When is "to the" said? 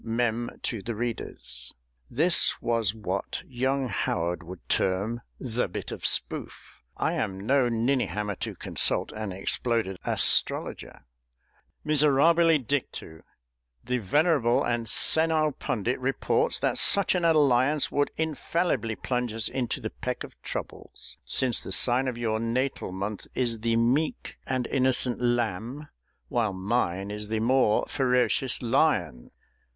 0.63-0.95